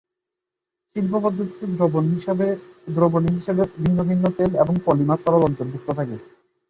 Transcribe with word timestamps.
শিল্প 0.95 1.13
পদ্ধতিতে 1.23 1.65
দ্রবণে 1.73 2.09
হিসেবে 2.15 2.47
অনেকগুলো 2.87 3.63
ভিন্ন 3.75 3.99
ভিন্ন 4.09 4.25
তেল 4.37 4.51
এবং 4.63 4.73
পলিমার 4.85 5.19
তরল 5.23 5.41
অন্তর্ভুক্ত 5.45 5.87
থাকে। 5.99 6.15